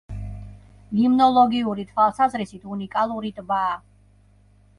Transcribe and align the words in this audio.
ლიმნოლოგიური 0.99 1.85
თვალსაზრისით 1.91 2.67
უნიკალური 2.77 3.33
ტბაა. 3.37 3.79